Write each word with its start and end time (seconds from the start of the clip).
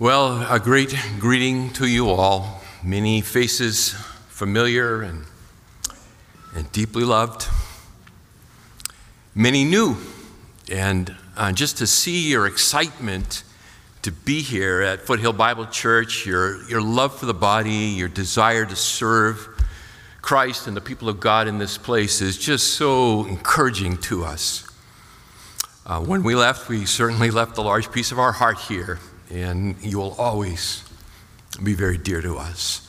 Well, 0.00 0.50
a 0.50 0.58
great 0.58 0.96
greeting 1.18 1.74
to 1.74 1.86
you 1.86 2.08
all. 2.08 2.62
Many 2.82 3.20
faces 3.20 3.92
familiar 4.28 5.02
and, 5.02 5.26
and 6.54 6.72
deeply 6.72 7.04
loved. 7.04 7.46
Many 9.34 9.62
new. 9.62 9.98
And 10.72 11.14
uh, 11.36 11.52
just 11.52 11.76
to 11.76 11.86
see 11.86 12.30
your 12.30 12.46
excitement 12.46 13.44
to 14.00 14.10
be 14.10 14.40
here 14.40 14.80
at 14.80 15.02
Foothill 15.02 15.34
Bible 15.34 15.66
Church, 15.66 16.24
your, 16.24 16.66
your 16.66 16.80
love 16.80 17.18
for 17.18 17.26
the 17.26 17.34
body, 17.34 17.70
your 17.70 18.08
desire 18.08 18.64
to 18.64 18.76
serve 18.76 19.50
Christ 20.22 20.66
and 20.66 20.74
the 20.74 20.80
people 20.80 21.10
of 21.10 21.20
God 21.20 21.46
in 21.46 21.58
this 21.58 21.76
place 21.76 22.22
is 22.22 22.38
just 22.38 22.72
so 22.72 23.26
encouraging 23.26 23.98
to 23.98 24.24
us. 24.24 24.66
Uh, 25.84 26.00
when 26.00 26.22
we 26.22 26.34
left, 26.34 26.70
we 26.70 26.86
certainly 26.86 27.30
left 27.30 27.58
a 27.58 27.62
large 27.62 27.92
piece 27.92 28.12
of 28.12 28.18
our 28.18 28.32
heart 28.32 28.58
here 28.60 28.98
and 29.30 29.76
you 29.82 29.98
will 29.98 30.14
always 30.14 30.84
be 31.62 31.74
very 31.74 31.98
dear 31.98 32.20
to 32.20 32.36
us. 32.36 32.86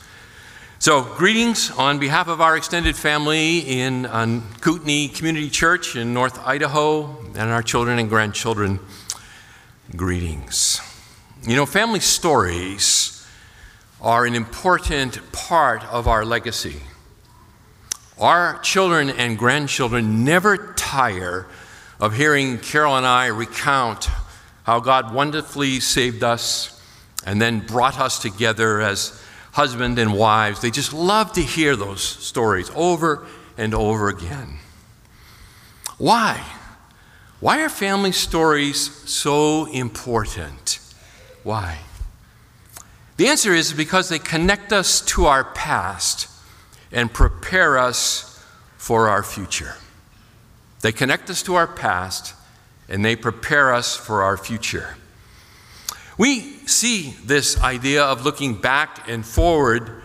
So, 0.78 1.02
greetings 1.02 1.70
on 1.70 2.00
behalf 2.00 2.26
of 2.26 2.40
our 2.40 2.56
extended 2.56 2.96
family 2.96 3.60
in 3.60 4.04
um, 4.06 4.48
Kootenai 4.60 5.08
Community 5.14 5.48
Church 5.48 5.94
in 5.94 6.12
North 6.12 6.44
Idaho 6.44 7.18
and 7.36 7.50
our 7.50 7.62
children 7.62 8.00
and 8.00 8.08
grandchildren. 8.08 8.80
Greetings. 9.94 10.80
You 11.46 11.54
know, 11.54 11.66
family 11.66 12.00
stories 12.00 13.24
are 14.00 14.26
an 14.26 14.34
important 14.34 15.20
part 15.30 15.84
of 15.84 16.08
our 16.08 16.24
legacy. 16.24 16.80
Our 18.18 18.58
children 18.60 19.10
and 19.10 19.38
grandchildren 19.38 20.24
never 20.24 20.74
tire 20.74 21.46
of 22.00 22.16
hearing 22.16 22.58
Carol 22.58 22.96
and 22.96 23.06
I 23.06 23.26
recount 23.26 24.08
how 24.64 24.80
God 24.80 25.14
wonderfully 25.14 25.80
saved 25.80 26.22
us 26.22 26.80
and 27.24 27.40
then 27.40 27.60
brought 27.60 27.98
us 27.98 28.18
together 28.18 28.80
as 28.80 29.20
husband 29.52 29.98
and 29.98 30.14
wives. 30.14 30.60
They 30.60 30.70
just 30.70 30.92
love 30.92 31.32
to 31.32 31.40
hear 31.40 31.76
those 31.76 32.02
stories 32.02 32.70
over 32.74 33.26
and 33.56 33.74
over 33.74 34.08
again. 34.08 34.58
Why? 35.98 36.42
Why 37.40 37.62
are 37.62 37.68
family 37.68 38.12
stories 38.12 38.78
so 39.10 39.66
important? 39.66 40.78
Why? 41.42 41.78
The 43.16 43.28
answer 43.28 43.52
is 43.52 43.72
because 43.72 44.08
they 44.08 44.18
connect 44.18 44.72
us 44.72 45.00
to 45.02 45.26
our 45.26 45.44
past 45.44 46.28
and 46.90 47.12
prepare 47.12 47.78
us 47.78 48.44
for 48.76 49.08
our 49.08 49.22
future. 49.22 49.76
They 50.80 50.92
connect 50.92 51.30
us 51.30 51.42
to 51.44 51.54
our 51.54 51.66
past 51.66 52.34
and 52.92 53.02
they 53.02 53.16
prepare 53.16 53.72
us 53.72 53.96
for 53.96 54.22
our 54.22 54.36
future. 54.36 54.96
We 56.18 56.40
see 56.66 57.16
this 57.24 57.58
idea 57.58 58.04
of 58.04 58.22
looking 58.22 58.54
back 58.54 59.08
and 59.08 59.24
forward 59.24 60.02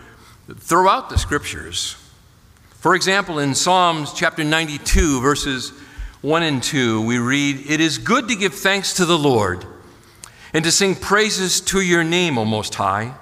throughout 0.56 1.10
the 1.10 1.18
scriptures. 1.18 1.96
For 2.70 2.94
example, 2.94 3.38
in 3.40 3.54
Psalms 3.54 4.14
chapter 4.14 4.42
92, 4.42 5.20
verses 5.20 5.70
1 6.22 6.42
and 6.42 6.62
2, 6.62 7.02
we 7.02 7.18
read, 7.18 7.70
It 7.70 7.80
is 7.80 7.98
good 7.98 8.26
to 8.28 8.34
give 8.34 8.54
thanks 8.54 8.94
to 8.94 9.04
the 9.04 9.18
Lord 9.18 9.66
and 10.54 10.64
to 10.64 10.72
sing 10.72 10.94
praises 10.94 11.60
to 11.60 11.82
your 11.82 12.02
name, 12.02 12.38
O 12.38 12.46
Most 12.46 12.74
High, 12.76 13.14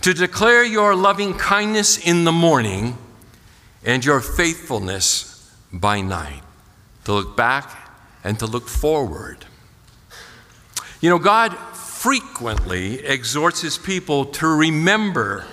to 0.00 0.14
declare 0.14 0.64
your 0.64 0.96
loving 0.96 1.34
kindness 1.34 1.98
in 1.98 2.24
the 2.24 2.32
morning 2.32 2.96
and 3.84 4.02
your 4.02 4.20
faithfulness 4.20 5.54
by 5.70 6.00
night, 6.00 6.42
to 7.04 7.12
look 7.12 7.36
back 7.36 7.81
and 8.24 8.38
to 8.38 8.46
look 8.46 8.68
forward. 8.68 9.46
You 11.00 11.10
know, 11.10 11.18
God 11.18 11.56
frequently 11.76 13.04
exhorts 13.04 13.60
his 13.60 13.78
people 13.78 14.24
to 14.26 14.46
remember 14.46 15.44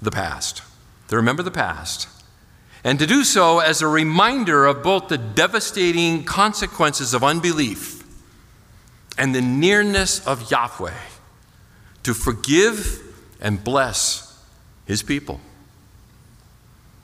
the 0.00 0.10
past, 0.10 0.62
to 1.08 1.16
remember 1.16 1.42
the 1.42 1.50
past, 1.50 2.08
and 2.82 2.98
to 2.98 3.06
do 3.06 3.24
so 3.24 3.60
as 3.60 3.80
a 3.80 3.88
reminder 3.88 4.66
of 4.66 4.82
both 4.82 5.08
the 5.08 5.18
devastating 5.18 6.24
consequences 6.24 7.14
of 7.14 7.24
unbelief 7.24 8.04
and 9.16 9.34
the 9.34 9.40
nearness 9.40 10.24
of 10.26 10.50
Yahweh 10.50 10.92
to 12.02 12.12
forgive 12.12 13.00
and 13.40 13.64
bless 13.64 14.38
his 14.86 15.02
people. 15.02 15.40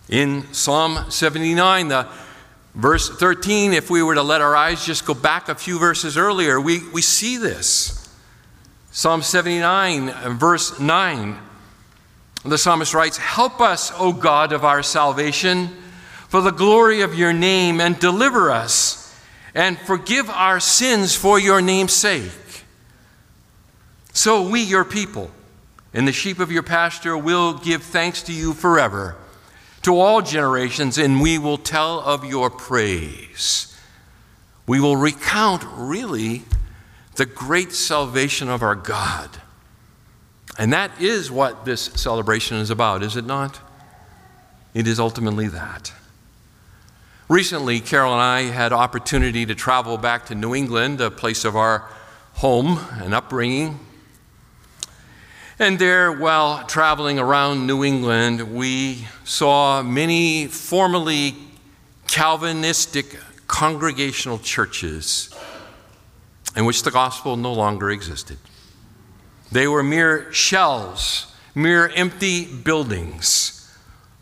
In 0.09 0.53
Psalm 0.53 1.11
79, 1.11 1.89
the 1.89 2.09
Verse 2.75 3.09
13, 3.09 3.73
if 3.73 3.91
we 3.91 4.03
were 4.03 4.15
to 4.15 4.23
let 4.23 4.41
our 4.41 4.55
eyes 4.55 4.85
just 4.85 5.05
go 5.05 5.15
back 5.15 5.49
a 5.49 5.55
few 5.55 5.79
verses 5.79 6.17
earlier, 6.17 6.61
we, 6.61 6.89
we 6.91 7.03
see 7.03 7.37
this. 7.37 8.09
Psalm 8.93 9.23
79, 9.23 10.09
uh, 10.09 10.31
verse 10.31 10.79
9. 10.79 11.37
The 12.45 12.59
psalmist 12.59 12.95
writes, 12.95 13.17
Help 13.17 13.61
us, 13.61 13.93
O 13.97 14.13
God 14.13 14.53
of 14.53 14.65
our 14.65 14.83
salvation, 14.83 15.69
for 16.29 16.41
the 16.41 16.53
glory 16.53 17.03
of 17.03 17.15
your 17.15 17.33
name, 17.33 17.81
and 17.81 17.99
deliver 17.99 18.51
us, 18.51 19.15
and 19.55 19.77
forgive 19.79 20.31
our 20.31 20.61
sins 20.61 21.15
for 21.15 21.41
your 21.41 21.61
name's 21.61 21.93
sake. 21.93 22.31
So 24.13 24.49
we, 24.49 24.63
your 24.63 24.85
people, 24.85 25.31
and 25.93 26.07
the 26.07 26.13
sheep 26.13 26.39
of 26.39 26.53
your 26.53 26.63
pasture, 26.63 27.19
will 27.19 27.55
give 27.55 27.83
thanks 27.83 28.23
to 28.25 28.33
you 28.33 28.53
forever 28.53 29.17
to 29.83 29.99
all 29.99 30.21
generations, 30.23 30.99
and 30.99 31.21
we 31.21 31.39
will 31.39 31.59
tell 31.59 32.01
of 32.01 32.25
your 32.25 32.51
praise. 32.51 33.75
We 34.67 34.81
will 34.81 34.97
recount, 34.97 35.65
really, 35.75 36.43
the 37.17 37.27
great 37.27 37.73
salvation 37.73 38.49
of 38.49 38.63
our 38.63 38.75
God. 38.75 39.31
And 40.59 40.73
that 40.73 41.01
is 41.01 41.31
what 41.31 41.65
this 41.65 41.83
celebration 41.95 42.59
is 42.59 42.71
about, 42.71 43.03
is 43.03 43.17
it 43.17 43.25
not? 43.25 43.61
It 44.75 44.87
is 44.87 45.01
ultimately 45.01 45.49
that. 45.49 45.93
Recently, 47.29 47.81
Carol 47.81 48.13
and 48.13 48.21
I 48.21 48.43
had 48.43 48.73
opportunity 48.73 49.47
to 49.47 49.55
travel 49.55 49.97
back 49.97 50.27
to 50.27 50.35
New 50.35 50.55
England, 50.55 51.01
a 51.01 51.11
place 51.11 51.45
of 51.45 51.57
our 51.57 51.89
home 52.35 52.81
and 53.01 53.15
upbringing. 53.15 53.79
And 55.61 55.79
there, 55.79 56.11
while 56.11 56.65
traveling 56.65 57.19
around 57.19 57.67
New 57.67 57.85
England, 57.85 58.55
we 58.55 59.07
saw 59.25 59.83
many 59.83 60.47
formerly 60.47 61.35
Calvinistic 62.09 63.19
congregational 63.47 64.39
churches 64.39 65.29
in 66.57 66.65
which 66.65 66.83
the 66.83 66.91
gospel 66.91 67.37
no 67.37 67.53
longer 67.53 67.91
existed. 67.91 68.39
They 69.53 69.69
were 69.69 69.83
mere 69.83 70.33
shells, 70.33 71.31
mere 71.55 71.89
empty 71.89 72.47
buildings 72.47 73.71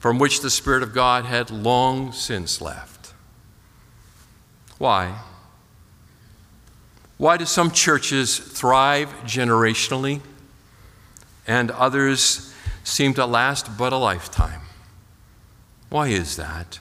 from 0.01 0.19
which 0.19 0.41
the 0.41 0.51
Spirit 0.51 0.83
of 0.83 0.93
God 0.93 1.25
had 1.25 1.53
long 1.53 2.11
since 2.11 2.61
left. 2.61 3.15
Why? 4.79 5.21
Why 7.17 7.37
do 7.37 7.45
some 7.45 7.71
churches 7.71 8.37
thrive 8.41 9.15
generationally? 9.23 10.21
And 11.49 11.71
others 11.73 12.55
seem 12.85 13.15
to 13.15 13.27
last 13.27 13.77
but 13.77 13.93
a 13.93 13.97
lifetime. 13.97 14.61
Why 15.89 16.09
is 16.09 16.37
that? 16.37 16.79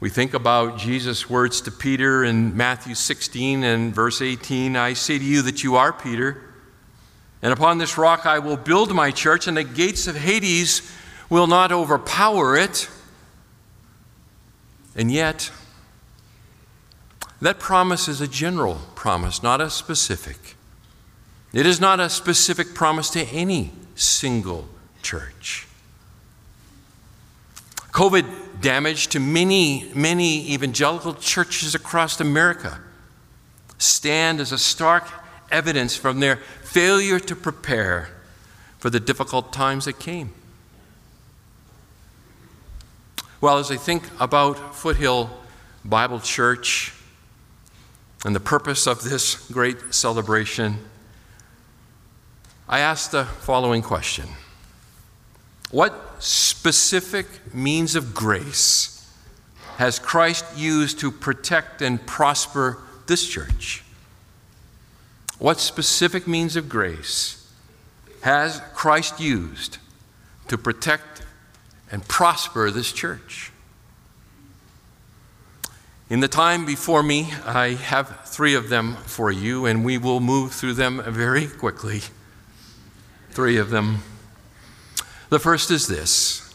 We 0.00 0.08
think 0.08 0.34
about 0.34 0.78
Jesus' 0.78 1.30
words 1.30 1.60
to 1.60 1.70
Peter 1.70 2.24
in 2.24 2.56
Matthew 2.56 2.96
16 2.96 3.62
and 3.62 3.94
verse 3.94 4.20
18 4.20 4.74
I 4.74 4.94
say 4.94 5.18
to 5.18 5.24
you 5.24 5.42
that 5.42 5.62
you 5.62 5.76
are 5.76 5.92
Peter, 5.92 6.42
and 7.42 7.52
upon 7.52 7.78
this 7.78 7.96
rock 7.96 8.26
I 8.26 8.40
will 8.40 8.56
build 8.56 8.92
my 8.92 9.10
church, 9.10 9.46
and 9.46 9.56
the 9.56 9.62
gates 9.62 10.08
of 10.08 10.16
Hades 10.16 10.90
will 11.28 11.46
not 11.46 11.70
overpower 11.70 12.56
it. 12.56 12.88
And 14.96 15.12
yet, 15.12 15.50
that 17.40 17.58
promise 17.58 18.08
is 18.08 18.20
a 18.20 18.28
general 18.28 18.80
promise, 18.94 19.42
not 19.42 19.60
a 19.60 19.70
specific. 19.70 20.56
It 21.52 21.66
is 21.66 21.80
not 21.80 22.00
a 22.00 22.08
specific 22.08 22.74
promise 22.74 23.10
to 23.10 23.24
any 23.24 23.72
single 23.94 24.68
church. 25.02 25.66
COVID 27.90 28.60
damage 28.62 29.08
to 29.08 29.20
many, 29.20 29.90
many 29.94 30.52
evangelical 30.52 31.14
churches 31.14 31.74
across 31.74 32.20
America 32.20 32.80
stand 33.76 34.40
as 34.40 34.52
a 34.52 34.58
stark 34.58 35.04
evidence 35.50 35.94
from 35.94 36.20
their 36.20 36.36
failure 36.62 37.20
to 37.20 37.36
prepare 37.36 38.08
for 38.78 38.88
the 38.88 39.00
difficult 39.00 39.52
times 39.52 39.84
that 39.84 39.98
came. 39.98 40.32
Well, 43.42 43.58
as 43.58 43.70
I 43.70 43.76
think 43.76 44.04
about 44.18 44.74
Foothill 44.74 45.28
Bible 45.84 46.20
Church 46.20 46.94
and 48.24 48.34
the 48.34 48.40
purpose 48.40 48.86
of 48.86 49.02
this 49.02 49.48
great 49.50 49.92
celebration, 49.92 50.78
I 52.72 52.78
ask 52.78 53.10
the 53.10 53.26
following 53.26 53.82
question 53.82 54.26
What 55.70 55.92
specific 56.20 57.26
means 57.54 57.94
of 57.94 58.14
grace 58.14 59.06
has 59.76 59.98
Christ 59.98 60.46
used 60.56 60.98
to 61.00 61.10
protect 61.10 61.82
and 61.82 62.04
prosper 62.06 62.78
this 63.06 63.28
church? 63.28 63.84
what 65.38 65.60
specific 65.60 66.26
means 66.26 66.56
of 66.56 66.70
grace 66.70 67.46
has 68.22 68.62
Christ 68.72 69.20
used 69.20 69.76
to 70.48 70.56
protect 70.56 71.20
and 71.90 72.08
prosper 72.08 72.70
this 72.70 72.90
church? 72.90 73.52
In 76.08 76.20
the 76.20 76.28
time 76.28 76.64
before 76.64 77.02
me, 77.02 77.34
I 77.44 77.74
have 77.74 78.20
three 78.24 78.54
of 78.54 78.70
them 78.70 78.96
for 79.04 79.30
you, 79.30 79.66
and 79.66 79.84
we 79.84 79.98
will 79.98 80.20
move 80.20 80.52
through 80.52 80.74
them 80.74 81.02
very 81.06 81.48
quickly. 81.48 82.00
Three 83.32 83.56
of 83.56 83.70
them. 83.70 84.02
The 85.30 85.38
first 85.38 85.70
is 85.70 85.86
this 85.86 86.54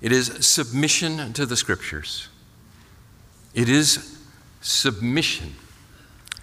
it 0.00 0.12
is 0.12 0.46
submission 0.46 1.32
to 1.34 1.46
the 1.46 1.56
Scriptures. 1.56 2.28
It 3.54 3.68
is 3.68 4.18
submission 4.60 5.54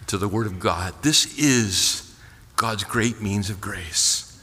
to 0.08 0.18
the 0.18 0.28
Word 0.28 0.48
of 0.48 0.60
God. 0.60 0.94
This 1.02 1.38
is 1.38 2.16
God's 2.56 2.86
great 2.86 3.22
means 3.22 3.50
of 3.50 3.60
grace. 3.60 4.42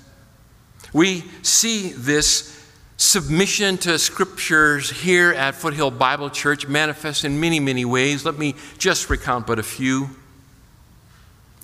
We 0.93 1.25
see 1.43 1.93
this 1.93 2.55
submission 2.99 3.79
to 3.79 3.99
scriptures 3.99 4.91
here 4.91 5.33
at 5.33 5.55
Foothill 5.55 5.91
Bible 5.91 6.31
Church 6.31 6.69
manifest 6.69 7.25
in 7.25 7.41
many, 7.41 7.59
many 7.59 7.85
ways. 7.85 8.25
Let 8.25 8.39
me 8.39 8.55
just 8.79 9.11
recount 9.11 9.47
but 9.47 9.59
a 9.59 9.65
few. 9.65 10.11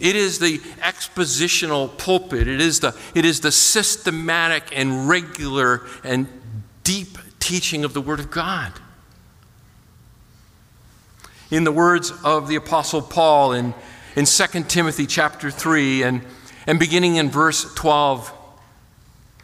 It 0.00 0.17
is 0.17 0.38
the 0.38 0.58
expositional 0.81 1.97
pulpit. 1.99 2.49
It 2.49 2.61
is 2.61 2.81
the, 2.81 2.97
it 3.14 3.26
is 3.26 3.41
the 3.41 3.52
systematic 3.52 4.76
and 4.76 5.08
regular 5.08 5.82
and 6.02 6.26
deep 6.82 7.19
teaching 7.38 7.85
of 7.85 7.93
the 7.93 8.00
Word 8.00 8.19
of 8.19 8.31
God. 8.31 8.73
In 11.50 11.64
the 11.64 11.73
words 11.73 12.12
of 12.25 12.49
the 12.49 12.56
Apostle 12.56 13.02
Paul 13.02 13.52
in, 13.52 13.75
in 14.17 14.25
2 14.25 14.62
Timothy 14.64 15.06
chapter 15.06 15.50
3 15.50 16.05
and, 16.05 16.23
and 16.67 16.79
beginning 16.79 17.17
in 17.17 17.29
verse 17.29 17.73
12, 17.75 18.32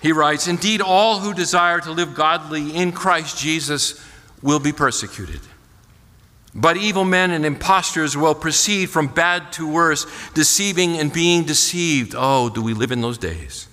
he 0.01 0.13
writes, 0.13 0.49
Indeed, 0.49 0.81
all 0.81 1.19
who 1.21 1.35
desire 1.35 1.81
to 1.81 1.91
live 1.91 2.15
godly 2.15 2.75
in 2.75 2.93
Christ 2.93 3.39
Jesus 3.39 4.03
will 4.41 4.61
be 4.61 4.73
persecuted. 4.73 5.41
But 6.59 6.79
evil 6.79 7.05
men 7.05 7.33
and 7.33 7.45
impostors 7.45 8.17
will 8.17 8.35
proceed 8.35 8.89
from 8.89 9.09
bad 9.09 9.53
to 9.53 9.71
worse, 9.71 10.07
deceiving 10.33 10.97
and 10.97 11.13
being 11.13 11.45
deceived. 11.45 12.15
Oh, 12.17 12.49
do 12.49 12.63
we 12.63 12.73
live 12.73 12.93
in 12.93 13.03
those 13.03 13.19
days? 13.19 13.69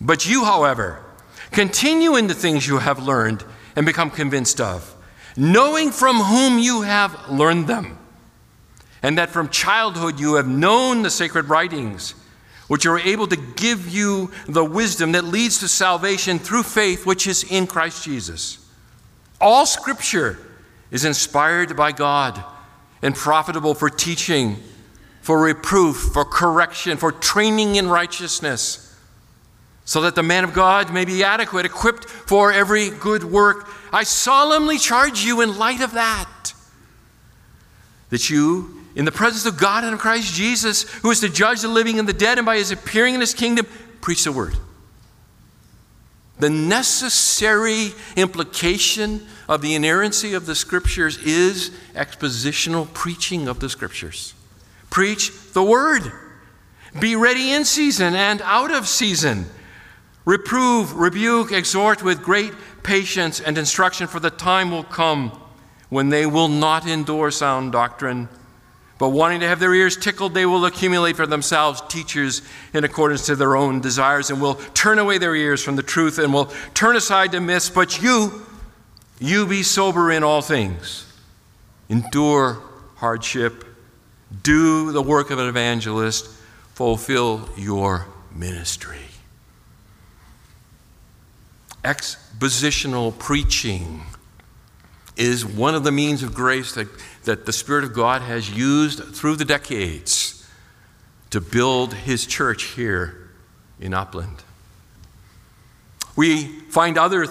But 0.00 0.28
you, 0.28 0.44
however, 0.44 1.00
continue 1.52 2.16
in 2.16 2.26
the 2.26 2.34
things 2.34 2.66
you 2.66 2.78
have 2.78 2.98
learned 2.98 3.44
and 3.76 3.86
become 3.86 4.10
convinced 4.10 4.60
of, 4.60 4.92
knowing 5.36 5.92
from 5.92 6.16
whom 6.16 6.58
you 6.58 6.82
have 6.82 7.30
learned 7.30 7.68
them, 7.68 7.96
and 9.00 9.16
that 9.16 9.30
from 9.30 9.50
childhood 9.50 10.18
you 10.18 10.34
have 10.34 10.48
known 10.48 11.02
the 11.02 11.10
sacred 11.10 11.48
writings 11.48 12.16
which 12.66 12.86
are 12.86 12.98
able 12.98 13.28
to 13.28 13.36
give 13.36 13.88
you 13.88 14.32
the 14.48 14.64
wisdom 14.64 15.12
that 15.12 15.24
leads 15.24 15.58
to 15.58 15.68
salvation 15.68 16.40
through 16.40 16.64
faith, 16.64 17.06
which 17.06 17.28
is 17.28 17.44
in 17.44 17.68
Christ 17.68 18.04
Jesus. 18.04 18.64
All 19.40 19.64
scripture 19.66 20.38
is 20.90 21.04
inspired 21.04 21.76
by 21.76 21.92
God 21.92 22.42
and 23.02 23.14
profitable 23.14 23.74
for 23.74 23.88
teaching, 23.88 24.56
for 25.22 25.40
reproof, 25.40 26.10
for 26.12 26.24
correction, 26.24 26.96
for 26.96 27.12
training 27.12 27.76
in 27.76 27.88
righteousness, 27.88 28.86
so 29.84 30.02
that 30.02 30.14
the 30.14 30.22
man 30.22 30.44
of 30.44 30.52
God 30.52 30.92
may 30.92 31.04
be 31.04 31.24
adequate, 31.24 31.66
equipped 31.66 32.04
for 32.04 32.52
every 32.52 32.90
good 32.90 33.24
work. 33.24 33.68
I 33.92 34.04
solemnly 34.04 34.78
charge 34.78 35.24
you 35.24 35.40
in 35.40 35.58
light 35.58 35.80
of 35.80 35.92
that, 35.92 36.52
that 38.10 38.30
you 38.30 38.76
in 38.94 39.04
the 39.04 39.12
presence 39.12 39.46
of 39.46 39.58
God 39.58 39.84
and 39.84 39.94
of 39.94 40.00
Christ 40.00 40.34
Jesus, 40.34 40.82
who 40.82 41.10
is 41.10 41.20
to 41.20 41.28
judge 41.28 41.62
the 41.62 41.68
living 41.68 41.98
and 41.98 42.08
the 42.08 42.12
dead, 42.12 42.38
and 42.38 42.44
by 42.44 42.56
his 42.56 42.70
appearing 42.70 43.14
in 43.14 43.20
his 43.20 43.34
kingdom, 43.34 43.66
preach 44.00 44.24
the 44.24 44.32
word. 44.32 44.54
The 46.40 46.50
necessary 46.50 47.92
implication 48.16 49.26
of 49.48 49.60
the 49.60 49.74
inerrancy 49.74 50.32
of 50.32 50.46
the 50.46 50.54
scriptures 50.54 51.18
is 51.18 51.70
expositional 51.94 52.92
preaching 52.94 53.46
of 53.46 53.60
the 53.60 53.68
scriptures. 53.68 54.34
Preach 54.88 55.52
the 55.52 55.62
word. 55.62 56.10
Be 56.98 57.14
ready 57.14 57.52
in 57.52 57.64
season 57.64 58.14
and 58.14 58.40
out 58.42 58.72
of 58.72 58.88
season. 58.88 59.46
Reprove, 60.24 60.94
rebuke, 60.94 61.52
exhort 61.52 62.02
with 62.02 62.22
great 62.22 62.52
patience 62.82 63.40
and 63.40 63.58
instruction, 63.58 64.06
for 64.06 64.18
the 64.18 64.30
time 64.30 64.70
will 64.70 64.84
come 64.84 65.30
when 65.90 66.08
they 66.08 66.24
will 66.24 66.48
not 66.48 66.86
endure 66.86 67.30
sound 67.30 67.72
doctrine 67.72 68.28
but 69.00 69.08
wanting 69.08 69.40
to 69.40 69.48
have 69.48 69.60
their 69.60 69.72
ears 69.72 69.96
tickled, 69.96 70.34
they 70.34 70.44
will 70.44 70.66
accumulate 70.66 71.16
for 71.16 71.26
themselves 71.26 71.80
teachers 71.88 72.42
in 72.74 72.84
accordance 72.84 73.24
to 73.24 73.34
their 73.34 73.56
own 73.56 73.80
desires 73.80 74.28
and 74.28 74.42
will 74.42 74.56
turn 74.74 74.98
away 74.98 75.16
their 75.16 75.34
ears 75.34 75.64
from 75.64 75.76
the 75.76 75.82
truth 75.82 76.18
and 76.18 76.34
will 76.34 76.52
turn 76.74 76.94
aside 76.96 77.32
to 77.32 77.40
myths. 77.40 77.70
But 77.70 78.02
you, 78.02 78.42
you 79.18 79.46
be 79.46 79.62
sober 79.62 80.12
in 80.12 80.22
all 80.22 80.42
things. 80.42 81.10
Endure 81.88 82.62
hardship. 82.96 83.64
Do 84.42 84.92
the 84.92 85.00
work 85.00 85.30
of 85.30 85.38
an 85.38 85.48
evangelist. 85.48 86.28
Fulfill 86.74 87.48
your 87.56 88.06
ministry. 88.34 89.06
Expositional 91.82 93.18
preaching 93.18 94.02
is 95.20 95.44
one 95.44 95.74
of 95.74 95.84
the 95.84 95.92
means 95.92 96.22
of 96.22 96.34
grace 96.34 96.72
that 96.72 96.88
that 97.24 97.46
the 97.46 97.52
Spirit 97.52 97.84
of 97.84 97.92
God 97.92 98.22
has 98.22 98.50
used 98.50 99.02
through 99.14 99.36
the 99.36 99.44
decades 99.44 100.48
to 101.30 101.40
build 101.40 101.94
His 101.94 102.26
church 102.26 102.64
here 102.64 103.30
in 103.78 103.94
Upland. 103.94 104.42
We 106.16 106.44
find 106.70 106.98
other 106.98 107.26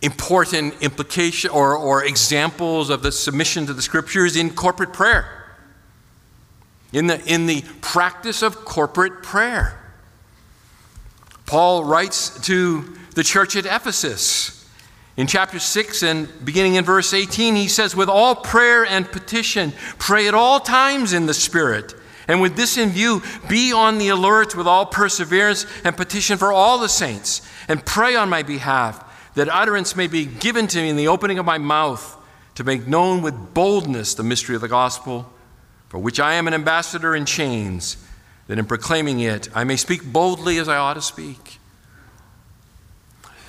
important 0.00 0.74
implication 0.80 1.50
or, 1.50 1.76
or 1.76 2.04
examples 2.04 2.90
of 2.90 3.02
the 3.02 3.12
submission 3.12 3.66
to 3.66 3.74
the 3.74 3.82
scriptures 3.82 4.36
in 4.36 4.50
corporate 4.50 4.92
prayer. 4.92 5.34
In 6.92 7.06
the, 7.06 7.22
in 7.26 7.46
the 7.46 7.62
practice 7.82 8.40
of 8.40 8.64
corporate 8.64 9.22
prayer. 9.22 9.78
Paul 11.44 11.84
writes 11.84 12.40
to 12.46 12.96
the 13.14 13.22
church 13.22 13.56
at 13.56 13.66
Ephesus 13.66 14.57
in 15.18 15.26
chapter 15.26 15.58
6 15.58 16.04
and 16.04 16.28
beginning 16.44 16.76
in 16.76 16.84
verse 16.84 17.12
18, 17.12 17.56
he 17.56 17.66
says, 17.66 17.96
With 17.96 18.08
all 18.08 18.36
prayer 18.36 18.86
and 18.86 19.04
petition, 19.10 19.72
pray 19.98 20.28
at 20.28 20.34
all 20.34 20.60
times 20.60 21.12
in 21.12 21.26
the 21.26 21.34
Spirit. 21.34 21.92
And 22.28 22.40
with 22.40 22.54
this 22.54 22.78
in 22.78 22.90
view, 22.90 23.20
be 23.48 23.72
on 23.72 23.98
the 23.98 24.10
alert 24.10 24.54
with 24.54 24.68
all 24.68 24.86
perseverance 24.86 25.66
and 25.82 25.96
petition 25.96 26.38
for 26.38 26.52
all 26.52 26.78
the 26.78 26.88
saints, 26.88 27.42
and 27.66 27.84
pray 27.84 28.14
on 28.14 28.30
my 28.30 28.44
behalf, 28.44 29.04
that 29.34 29.48
utterance 29.48 29.96
may 29.96 30.06
be 30.06 30.24
given 30.24 30.68
to 30.68 30.78
me 30.78 30.88
in 30.88 30.96
the 30.96 31.08
opening 31.08 31.40
of 31.40 31.44
my 31.44 31.58
mouth, 31.58 32.16
to 32.54 32.62
make 32.62 32.86
known 32.86 33.20
with 33.20 33.54
boldness 33.54 34.14
the 34.14 34.22
mystery 34.22 34.54
of 34.54 34.60
the 34.60 34.68
gospel, 34.68 35.28
for 35.88 35.98
which 35.98 36.20
I 36.20 36.34
am 36.34 36.46
an 36.46 36.54
ambassador 36.54 37.16
in 37.16 37.24
chains, 37.24 37.96
that 38.46 38.58
in 38.58 38.66
proclaiming 38.66 39.18
it 39.18 39.48
I 39.52 39.64
may 39.64 39.76
speak 39.76 40.04
boldly 40.04 40.58
as 40.58 40.68
I 40.68 40.76
ought 40.76 40.94
to 40.94 41.02
speak. 41.02 41.57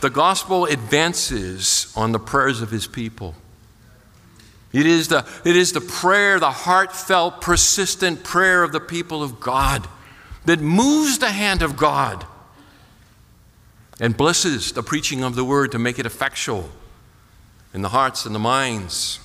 The 0.02 0.10
gospel 0.10 0.66
advances 0.66 1.94
on 1.96 2.12
the 2.12 2.20
prayers 2.20 2.62
of 2.62 2.72
his 2.72 2.88
people. 2.88 3.36
It 4.72 4.86
is, 4.86 5.08
the, 5.08 5.28
it 5.44 5.56
is 5.56 5.74
the 5.74 5.82
prayer, 5.82 6.40
the 6.40 6.52
heartfelt, 6.52 7.42
persistent 7.42 8.24
prayer 8.24 8.64
of 8.64 8.72
the 8.72 8.80
people 8.80 9.24
of 9.24 9.40
God 9.40 9.88
that 10.46 10.62
moves 10.62 11.18
the 11.20 11.32
hand 11.32 11.62
of 11.62 11.76
God 11.76 12.26
and 14.00 14.16
blesses 14.16 14.72
the 14.72 14.84
preaching 14.84 15.24
of 15.24 15.36
the 15.36 15.44
word 15.44 15.72
to 15.72 15.80
make 15.80 16.00
it 16.00 16.06
effectual 16.06 16.70
in 17.74 17.82
the 17.82 17.90
hearts 17.90 18.26
and 18.26 18.34
the 18.34 18.40
minds 18.40 19.20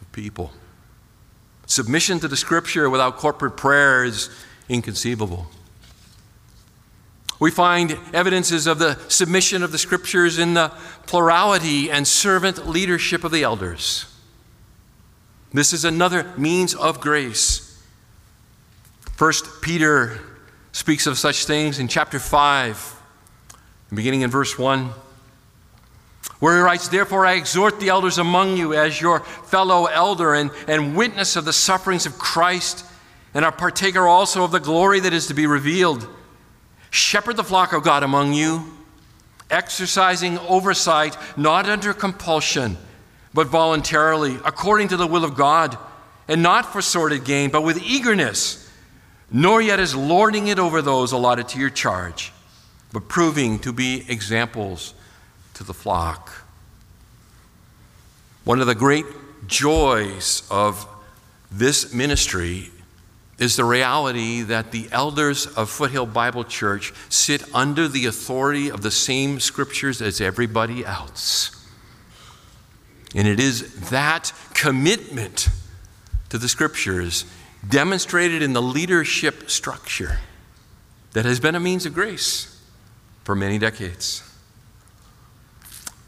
of 0.00 0.10
people. 0.12 0.52
Submission 1.66 2.20
to 2.20 2.28
the 2.28 2.36
scripture 2.36 2.88
without 2.88 3.16
corporate 3.16 3.56
prayer 3.56 4.04
is 4.04 4.30
inconceivable. 4.68 5.46
We 7.44 7.50
find 7.50 7.98
evidences 8.14 8.66
of 8.66 8.78
the 8.78 8.98
submission 9.08 9.62
of 9.62 9.70
the 9.70 9.76
scriptures 9.76 10.38
in 10.38 10.54
the 10.54 10.72
plurality 11.04 11.90
and 11.90 12.08
servant 12.08 12.66
leadership 12.66 13.22
of 13.22 13.32
the 13.32 13.42
elders. 13.42 14.06
This 15.52 15.74
is 15.74 15.84
another 15.84 16.24
means 16.38 16.74
of 16.74 17.02
grace. 17.02 17.78
First 19.16 19.60
Peter 19.60 20.20
speaks 20.72 21.06
of 21.06 21.18
such 21.18 21.44
things 21.44 21.78
in 21.78 21.86
chapter 21.86 22.18
5, 22.18 23.02
beginning 23.92 24.22
in 24.22 24.30
verse 24.30 24.58
1, 24.58 24.88
where 26.38 26.56
he 26.56 26.62
writes, 26.62 26.88
Therefore 26.88 27.26
I 27.26 27.34
exhort 27.34 27.78
the 27.78 27.90
elders 27.90 28.16
among 28.16 28.56
you 28.56 28.72
as 28.72 29.02
your 29.02 29.20
fellow 29.20 29.84
elder 29.84 30.32
and, 30.32 30.50
and 30.66 30.96
witness 30.96 31.36
of 31.36 31.44
the 31.44 31.52
sufferings 31.52 32.06
of 32.06 32.18
Christ, 32.18 32.86
and 33.34 33.44
a 33.44 33.52
partaker 33.52 34.08
also 34.08 34.44
of 34.44 34.50
the 34.50 34.60
glory 34.60 34.98
that 35.00 35.12
is 35.12 35.26
to 35.26 35.34
be 35.34 35.46
revealed. 35.46 36.08
Shepherd 36.94 37.36
the 37.36 37.42
flock 37.42 37.72
of 37.72 37.82
God 37.82 38.04
among 38.04 38.34
you, 38.34 38.72
exercising 39.50 40.38
oversight 40.38 41.16
not 41.36 41.68
under 41.68 41.92
compulsion, 41.92 42.76
but 43.34 43.48
voluntarily, 43.48 44.36
according 44.44 44.86
to 44.88 44.96
the 44.96 45.06
will 45.08 45.24
of 45.24 45.34
God, 45.34 45.76
and 46.28 46.40
not 46.40 46.72
for 46.72 46.80
sordid 46.80 47.24
gain, 47.24 47.50
but 47.50 47.62
with 47.62 47.82
eagerness, 47.82 48.70
nor 49.28 49.60
yet 49.60 49.80
as 49.80 49.96
lording 49.96 50.46
it 50.46 50.60
over 50.60 50.80
those 50.80 51.10
allotted 51.10 51.48
to 51.48 51.58
your 51.58 51.68
charge, 51.68 52.32
but 52.92 53.08
proving 53.08 53.58
to 53.58 53.72
be 53.72 54.04
examples 54.08 54.94
to 55.54 55.64
the 55.64 55.74
flock. 55.74 56.44
One 58.44 58.60
of 58.60 58.68
the 58.68 58.74
great 58.76 59.06
joys 59.48 60.44
of 60.48 60.86
this 61.50 61.92
ministry 61.92 62.70
is 63.38 63.56
the 63.56 63.64
reality 63.64 64.42
that 64.42 64.70
the 64.70 64.88
elders 64.92 65.46
of 65.46 65.68
Foothill 65.68 66.06
Bible 66.06 66.44
Church 66.44 66.92
sit 67.08 67.42
under 67.54 67.88
the 67.88 68.06
authority 68.06 68.70
of 68.70 68.82
the 68.82 68.90
same 68.90 69.40
scriptures 69.40 70.00
as 70.00 70.20
everybody 70.20 70.84
else. 70.84 71.50
And 73.14 73.26
it 73.26 73.40
is 73.40 73.90
that 73.90 74.32
commitment 74.54 75.48
to 76.28 76.38
the 76.38 76.48
scriptures 76.48 77.24
demonstrated 77.68 78.42
in 78.42 78.52
the 78.52 78.62
leadership 78.62 79.50
structure 79.50 80.18
that 81.12 81.24
has 81.24 81.40
been 81.40 81.54
a 81.54 81.60
means 81.60 81.86
of 81.86 81.94
grace 81.94 82.60
for 83.22 83.34
many 83.34 83.58
decades. 83.58 84.22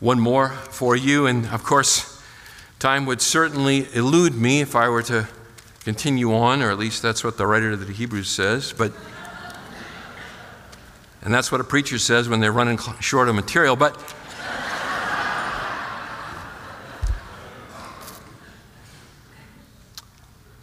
One 0.01 0.21
more 0.21 0.51
for 0.51 0.95
you, 0.95 1.27
and 1.27 1.47
of 1.47 1.65
course, 1.65 2.21
time 2.79 3.07
would 3.07 3.23
certainly 3.23 3.87
elude 3.95 4.35
me 4.35 4.61
if 4.61 4.77
I 4.77 4.89
were 4.89 5.03
to 5.05 5.27
continue 5.87 6.35
on, 6.35 6.63
or 6.63 6.73
at 6.73 6.79
least 6.79 7.01
that's 7.01 7.23
what 7.23 7.39
the 7.39 7.47
writer 7.47 7.71
of 7.71 7.87
the 7.87 7.93
Hebrews 7.93 8.29
says. 8.29 8.75
But 8.77 8.93
and 11.23 11.33
that's 11.33 11.53
what 11.53 11.61
a 11.61 11.65
preacher 11.65 11.97
says 11.97 12.29
when 12.29 12.41
they're 12.41 12.51
running 12.51 12.77
short 12.99 13.29
of 13.29 13.37
material. 13.37 13.77
But 13.77 13.95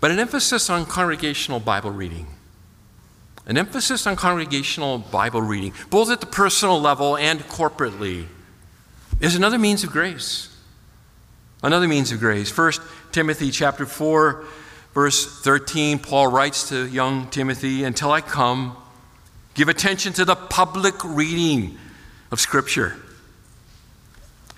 but 0.02 0.12
an 0.12 0.20
emphasis 0.20 0.70
on 0.70 0.86
congregational 0.86 1.62
Bible 1.62 1.92
reading. 1.92 2.28
An 3.46 3.58
emphasis 3.58 4.06
on 4.06 4.18
congregational 4.18 4.98
Bible 4.98 5.42
reading, 5.42 5.72
both 5.90 6.12
at 6.12 6.20
the 6.20 6.28
personal 6.28 6.82
level 6.82 7.16
and 7.16 7.40
corporately, 7.44 8.26
is 9.22 9.36
another 9.36 9.58
means 9.58 9.86
of 9.86 9.92
grace. 9.92 10.54
Another 11.62 11.88
means 11.88 12.12
of 12.12 12.20
grace. 12.20 12.52
First 12.52 12.82
Timothy 13.14 13.52
chapter 13.52 13.86
4, 13.86 14.44
verse 14.94 15.42
13, 15.42 16.00
Paul 16.00 16.28
writes 16.28 16.70
to 16.70 16.88
young 16.88 17.30
Timothy, 17.30 17.84
Until 17.84 18.12
I 18.12 18.22
come, 18.22 18.76
give 19.54 19.70
attention 19.70 20.14
to 20.14 20.26
the 20.26 20.36
public 20.36 20.96
reading 21.04 21.78
of 22.32 22.40
Scripture, 22.40 22.96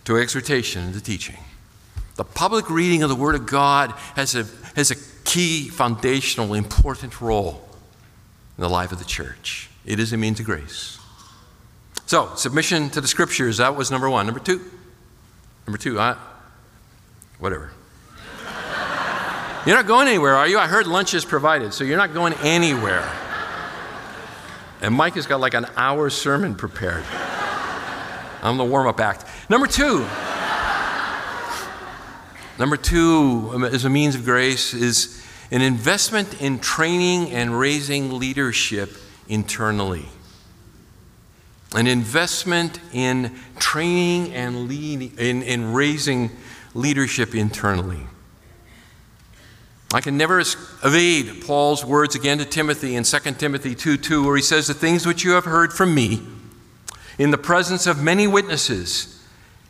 to 0.06 0.18
exhortation 0.18 0.84
and 0.84 0.94
to 0.94 1.02
teaching. 1.02 1.38
The 2.16 2.24
public 2.24 2.70
reading 2.70 3.04
of 3.04 3.10
the 3.10 3.16
Word 3.16 3.36
of 3.36 3.46
God 3.46 3.92
has 4.16 4.36
a, 4.36 4.46
has 4.76 4.92
a 4.92 4.96
key, 5.26 5.68
foundational, 5.68 6.54
important 6.54 7.20
role 7.20 7.68
in 8.58 8.62
the 8.62 8.70
life 8.70 8.92
of 8.92 9.00
the 9.00 9.06
church. 9.06 9.70
It 9.86 10.00
is 10.00 10.14
a 10.14 10.18
means 10.18 10.40
of 10.40 10.46
grace. 10.46 11.00
So, 12.06 12.34
submission 12.36 12.90
to 12.92 13.02
the 13.02 13.08
scriptures, 13.08 13.58
that 13.58 13.76
was 13.76 13.92
number 13.92 14.10
one. 14.10 14.26
Number 14.28 14.40
two, 14.40 14.62
number 15.66 15.78
two, 15.78 16.00
I, 16.00 16.16
whatever. 17.40 17.72
You're 19.66 19.76
not 19.76 19.88
going 19.88 20.08
anywhere, 20.08 20.36
are 20.36 20.48
you? 20.48 20.60
I 20.60 20.68
heard 20.68 20.88
lunch 20.88 21.14
is 21.14 21.26
provided, 21.26 21.74
so 21.74 21.84
you're 21.84 21.98
not 21.98 22.14
going 22.14 22.34
anywhere. 22.44 23.10
And 24.82 24.94
Mike 24.94 25.16
has 25.16 25.26
got 25.26 25.40
like 25.40 25.54
an 25.54 25.66
hour 25.76 26.10
sermon 26.10 26.56
prepared. 26.56 27.04
I'm 28.44 28.58
the 28.58 28.66
warm 28.66 28.88
up 28.88 29.00
act. 29.00 29.26
Number 29.50 29.66
two, 29.66 30.06
Number 32.58 32.78
two, 32.78 33.52
um, 33.54 33.64
as 33.66 33.84
a 33.84 33.90
means 33.90 34.16
of 34.16 34.24
grace, 34.24 34.74
is 34.74 35.22
an 35.52 35.62
investment 35.62 36.42
in 36.42 36.60
training 36.60 37.32
and 37.32 37.60
raising 37.60 38.18
leadership 38.18 38.96
internally. 39.28 40.06
An 41.74 41.86
investment 41.86 42.80
in 42.94 43.38
training 43.60 44.34
and 44.34 44.70
lead, 44.70 45.20
in, 45.20 45.44
in 45.44 45.74
raising 45.74 46.32
leadership 46.74 47.36
internally. 47.36 48.08
I 49.96 50.02
can 50.02 50.18
never 50.18 50.42
evade 50.84 51.46
Paul's 51.46 51.86
words 51.86 52.16
again 52.16 52.40
to 52.40 52.46
Timothy 52.46 52.98
in 52.98 53.06
2 53.06 53.18
Timothy 53.38 53.74
2 53.74 53.96
2, 53.96 54.26
where 54.26 54.36
he 54.36 54.42
says, 54.42 54.68
The 54.68 54.74
things 54.74 55.06
which 55.06 55.24
you 55.24 55.32
have 55.32 55.46
heard 55.46 55.72
from 55.72 55.96
me 55.96 56.22
in 57.18 57.32
the 57.32 57.38
presence 57.38 57.88
of 57.88 58.04
many 58.04 58.28
witnesses, 58.28 59.24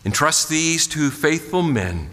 entrust 0.03 0.49
these 0.49 0.87
to 0.87 1.11
faithful 1.11 1.61
men 1.61 2.09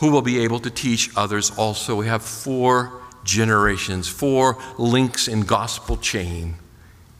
who 0.00 0.10
will 0.10 0.20
be 0.20 0.40
able 0.40 0.60
to 0.60 0.70
teach 0.70 1.08
others 1.16 1.50
also. 1.56 1.96
We 1.96 2.08
have 2.08 2.22
four 2.22 3.00
generations, 3.24 4.06
four 4.06 4.58
links 4.76 5.28
in 5.28 5.44
gospel 5.44 5.96
chain 5.96 6.56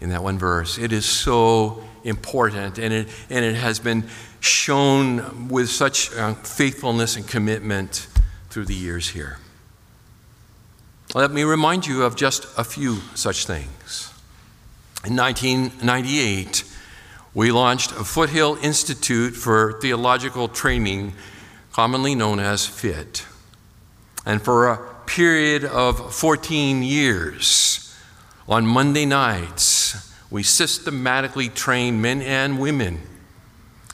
in 0.02 0.10
that 0.10 0.22
one 0.22 0.38
verse. 0.38 0.76
It 0.76 0.92
is 0.92 1.06
so 1.06 1.82
important, 2.04 2.76
and 2.76 2.92
it, 2.92 3.08
and 3.30 3.42
it 3.42 3.54
has 3.54 3.78
been 3.78 4.04
shown 4.40 5.48
with 5.48 5.70
such 5.70 6.14
uh, 6.14 6.34
faithfulness 6.34 7.16
and 7.16 7.26
commitment 7.26 8.06
through 8.50 8.66
the 8.66 8.74
years 8.74 9.08
here. 9.08 9.38
Let 11.14 11.30
me 11.30 11.42
remind 11.42 11.86
you 11.86 12.02
of 12.02 12.16
just 12.16 12.46
a 12.58 12.64
few 12.64 12.96
such 13.14 13.46
things. 13.46 14.12
In 15.06 15.16
1998, 15.16 16.64
we 17.32 17.50
launched 17.50 17.92
a 17.92 18.04
Foothill 18.04 18.58
Institute 18.60 19.34
for 19.34 19.80
Theological 19.80 20.48
Training 20.48 21.14
commonly 21.72 22.14
known 22.14 22.40
as 22.40 22.66
FIT. 22.66 23.24
And 24.26 24.42
for 24.42 24.68
a 24.68 24.76
period 25.06 25.64
of 25.64 26.14
14 26.14 26.82
years, 26.82 27.96
on 28.46 28.66
Monday 28.66 29.06
nights, 29.06 30.12
we 30.30 30.42
systematically 30.42 31.48
train 31.48 32.02
men 32.02 32.20
and 32.20 32.58
women 32.58 33.00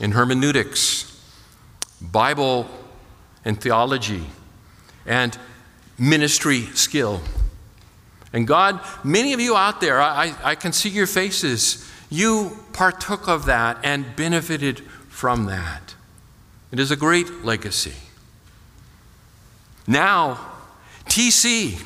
in 0.00 0.12
hermeneutics, 0.12 1.16
Bible 2.02 2.68
and 3.44 3.60
theology, 3.60 4.24
and 5.06 5.38
ministry 5.98 6.62
skill. 6.74 7.20
And 8.32 8.46
God, 8.46 8.80
many 9.04 9.32
of 9.32 9.40
you 9.40 9.56
out 9.56 9.80
there, 9.80 10.00
I, 10.00 10.34
I 10.42 10.54
can 10.56 10.72
see 10.72 10.88
your 10.88 11.06
faces. 11.06 11.88
You 12.10 12.58
partook 12.72 13.28
of 13.28 13.46
that 13.46 13.78
and 13.84 14.16
benefited 14.16 14.80
from 15.08 15.46
that. 15.46 15.94
It 16.72 16.80
is 16.80 16.90
a 16.90 16.96
great 16.96 17.44
legacy. 17.44 17.94
Now, 19.86 20.52
TC, 21.06 21.80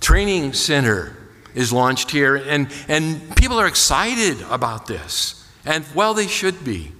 Training 0.00 0.54
Center, 0.54 1.16
is 1.54 1.72
launched 1.72 2.10
here, 2.10 2.36
and, 2.36 2.68
and 2.88 3.36
people 3.36 3.58
are 3.60 3.66
excited 3.66 4.40
about 4.50 4.86
this. 4.86 5.48
And 5.64 5.84
well, 5.94 6.14
they 6.14 6.26
should 6.26 6.64
be. 6.64 6.92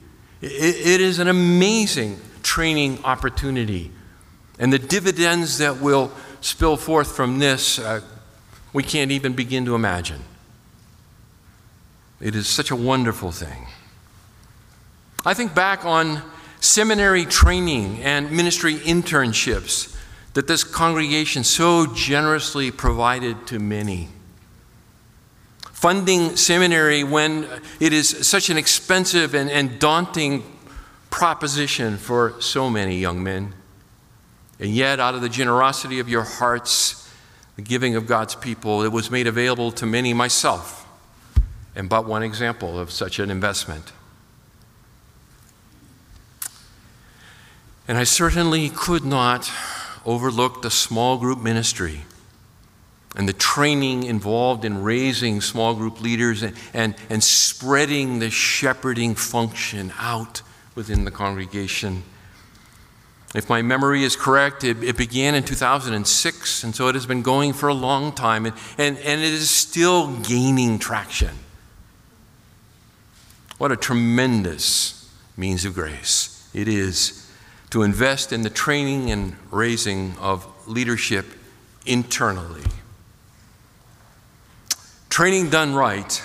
it, 0.42 0.87
it 0.87 1.00
is 1.00 1.18
an 1.18 1.28
amazing 1.28 2.20
training 2.42 3.00
opportunity. 3.04 3.90
And 4.61 4.71
the 4.71 4.79
dividends 4.79 5.59
that 5.59 5.81
will 5.81 6.12
spill 6.43 6.76
forth 6.76 7.17
from 7.17 7.38
this, 7.38 7.79
uh, 7.79 8.02
we 8.75 8.83
can't 8.83 9.11
even 9.11 9.33
begin 9.33 9.64
to 9.64 9.75
imagine. 9.75 10.21
It 12.21 12.37
is 12.37 12.47
such 12.47 12.71
a 12.71 12.76
wonderful 12.76 13.33
thing. 13.33 13.67
I 15.25 15.33
think 15.33 15.55
back 15.55 15.87
on 15.87 16.23
seminary 16.61 17.25
training 17.25 18.02
and 18.02 18.31
ministry 18.31 18.75
internships 18.75 19.97
that 20.35 20.47
this 20.47 20.62
congregation 20.62 21.43
so 21.43 21.87
generously 21.87 22.71
provided 22.71 23.47
to 23.47 23.59
many. 23.59 24.09
Funding 25.73 26.37
seminary 26.37 27.02
when 27.02 27.49
it 27.81 27.95
is 27.95 28.29
such 28.29 28.50
an 28.50 28.59
expensive 28.59 29.35
and, 29.35 29.50
and 29.50 29.79
daunting 29.79 30.45
proposition 31.09 31.97
for 31.97 32.35
so 32.40 32.69
many 32.69 32.99
young 32.99 33.23
men. 33.23 33.55
And 34.61 34.71
yet, 34.71 35.00
out 35.00 35.14
of 35.14 35.23
the 35.23 35.29
generosity 35.29 35.99
of 35.99 36.09
your 36.09 36.23
hearts, 36.23 37.11
the 37.57 37.62
giving 37.62 37.97
of 37.97 38.07
God's 38.07 38.35
people, 38.35 38.83
it 38.83 38.93
was 38.93 39.11
made 39.11 39.26
available 39.26 39.73
to 39.73 39.87
many, 39.87 40.12
myself, 40.12 40.87
and 41.75 41.88
but 41.88 42.05
one 42.05 42.23
example 42.23 42.79
of 42.79 42.90
such 42.90 43.19
an 43.19 43.31
investment. 43.31 43.93
And 47.88 47.99
I 47.99 48.05
certainly 48.05 48.69
could 48.69 49.05
not 49.05 49.50
overlook 50.07 50.62
the 50.62 50.71
small 50.71 51.19
group 51.19 51.43
ministry 51.43 52.02
and 53.17 53.29
the 53.29 53.33
training 53.33 54.05
involved 54.05 54.64
in 54.64 54.83
raising 54.83 55.40
small 55.40 55.75
group 55.75 56.00
leaders 56.00 56.43
and, 56.43 56.55
and, 56.73 56.95
and 57.09 57.25
spreading 57.25 58.21
the 58.21 58.31
shepherding 58.31 59.14
function 59.14 59.93
out 59.99 60.43
within 60.75 61.05
the 61.05 61.11
congregation. 61.11 62.05
If 63.34 63.49
my 63.49 63.62
memory 63.62 64.02
is 64.02 64.16
correct, 64.16 64.64
it, 64.64 64.82
it, 64.82 64.96
began 64.96 65.37
in 65.37 65.44
2006, 65.44 66.64
and 66.64 66.75
so 66.75 66.88
it 66.88 66.96
has 66.96 67.06
been 67.06 67.22
going 67.22 67.52
for 67.52 67.68
a 67.68 67.75
long 67.75 68.12
time, 68.12 68.44
and, 68.44 68.56
and, 68.76 68.99
and 68.99 69.20
it 69.20 69.32
is 69.32 69.49
still 69.49 70.16
gaining 70.22 70.80
traction. 70.80 71.37
What 73.58 73.70
a 73.70 73.76
tremendous 73.76 75.08
means 75.37 75.64
of 75.64 75.75
grace 75.75 76.49
it 76.52 76.66
is 76.66 77.30
to 77.70 77.82
invest 77.82 78.32
in 78.32 78.42
the 78.42 78.50
training 78.50 79.12
and 79.12 79.37
raising 79.52 80.16
of 80.18 80.44
leadership 80.66 81.26
internally. 81.87 82.64
Training 85.08 85.50
done 85.50 85.75
right 85.75 86.22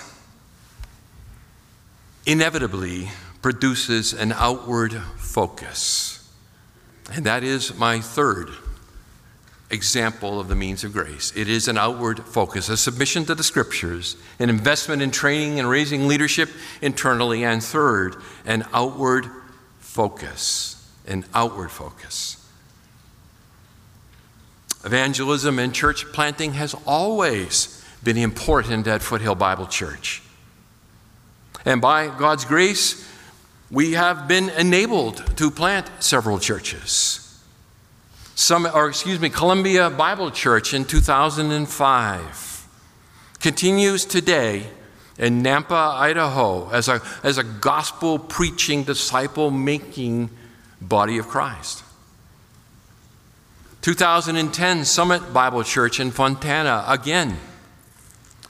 inevitably 2.24 3.10
produces 3.42 4.12
an 4.12 4.32
outward 4.32 4.94
focus. 5.16 6.15
And 7.12 7.24
that 7.24 7.44
is 7.44 7.76
my 7.78 8.00
third 8.00 8.50
example 9.70 10.38
of 10.38 10.48
the 10.48 10.54
means 10.54 10.84
of 10.84 10.92
grace. 10.92 11.32
It 11.36 11.48
is 11.48 11.68
an 11.68 11.76
outward 11.76 12.20
focus, 12.20 12.68
a 12.68 12.76
submission 12.76 13.24
to 13.26 13.34
the 13.34 13.42
scriptures, 13.42 14.16
an 14.38 14.48
investment 14.48 15.02
in 15.02 15.10
training 15.10 15.58
and 15.58 15.68
raising 15.68 16.06
leadership 16.06 16.50
internally, 16.80 17.44
and 17.44 17.62
third, 17.62 18.16
an 18.44 18.64
outward 18.72 19.26
focus. 19.78 20.72
An 21.06 21.24
outward 21.34 21.70
focus. 21.70 22.44
Evangelism 24.84 25.58
and 25.58 25.74
church 25.74 26.04
planting 26.12 26.54
has 26.54 26.74
always 26.86 27.84
been 28.02 28.16
important 28.16 28.86
at 28.86 29.02
Foothill 29.02 29.34
Bible 29.34 29.66
Church. 29.66 30.22
And 31.64 31.80
by 31.80 32.06
God's 32.06 32.44
grace, 32.44 33.08
we 33.70 33.92
have 33.92 34.28
been 34.28 34.50
enabled 34.50 35.36
to 35.36 35.50
plant 35.50 35.90
several 35.98 36.38
churches. 36.38 37.22
Some, 38.34 38.66
or 38.66 38.88
excuse 38.88 39.18
me, 39.18 39.30
Columbia 39.30 39.90
Bible 39.90 40.30
Church 40.30 40.74
in 40.74 40.84
2005 40.84 42.68
continues 43.40 44.04
today 44.04 44.66
in 45.18 45.42
Nampa, 45.42 45.94
Idaho, 45.94 46.68
as 46.70 46.88
a, 46.88 47.00
as 47.22 47.38
a 47.38 47.44
gospel 47.44 48.18
preaching, 48.18 48.84
disciple 48.84 49.50
making 49.50 50.30
body 50.80 51.18
of 51.18 51.26
Christ. 51.28 51.82
2010 53.80 54.84
Summit 54.84 55.32
Bible 55.32 55.62
Church 55.62 56.00
in 56.00 56.10
Fontana, 56.10 56.84
again, 56.88 57.38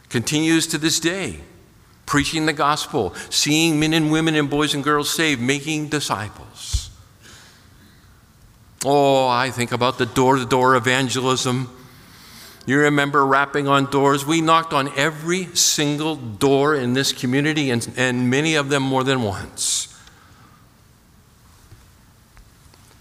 continues 0.09 0.67
to 0.69 0.79
this 0.79 0.99
day, 0.99 1.41
preaching 2.07 2.47
the 2.47 2.53
gospel, 2.53 3.15
seeing 3.31 3.79
men 3.79 3.93
and 3.93 4.11
women 4.11 4.35
and 4.37 4.49
boys 4.49 4.75
and 4.75 4.83
girls 4.83 5.13
saved, 5.13 5.41
making 5.41 5.89
disciples. 5.89 6.91
Oh, 8.85 9.27
I 9.27 9.51
think 9.51 9.73
about 9.73 9.99
the 9.99 10.07
door 10.07 10.37
to 10.37 10.47
door 10.47 10.77
evangelism. 10.77 11.69
You 12.67 12.79
remember 12.81 13.25
rapping 13.27 13.69
on 13.69 13.91
doors? 13.91 14.25
We 14.25 14.41
knocked 14.41 14.73
on 14.73 14.91
every 14.97 15.47
single 15.57 16.17
door 16.17 16.75
in 16.75 16.95
this 16.95 17.13
community, 17.13 17.71
and, 17.71 17.89
and 17.97 18.31
many 18.31 18.55
of 18.55 18.69
them 18.69 18.83
more 18.83 19.05
than 19.05 19.23
once. 19.23 19.93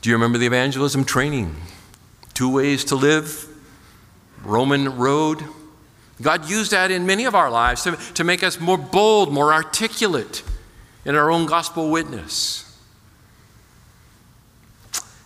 Do 0.01 0.09
you 0.09 0.15
remember 0.15 0.37
the 0.37 0.45
evangelism 0.45 1.03
training? 1.03 1.55
Two 2.35 2.49
ways 2.49 2.83
to 2.85 2.95
live, 2.95 3.47
Roman 4.43 4.97
road. 4.97 5.43
God 6.21 6.49
used 6.49 6.71
that 6.71 6.91
in 6.91 7.05
many 7.05 7.25
of 7.25 7.35
our 7.35 7.49
lives 7.49 7.83
to, 7.83 7.97
to 8.13 8.23
make 8.23 8.43
us 8.43 8.59
more 8.59 8.77
bold, 8.77 9.33
more 9.33 9.53
articulate 9.53 10.43
in 11.03 11.15
our 11.15 11.29
own 11.29 11.45
gospel 11.45 11.91
witness. 11.91 12.61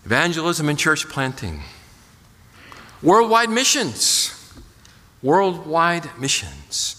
Evangelism 0.05 0.67
and 0.69 0.79
church 0.79 1.07
planting. 1.07 1.61
Worldwide 3.03 3.49
missions. 3.49 4.35
Worldwide 5.21 6.09
missions. 6.19 6.95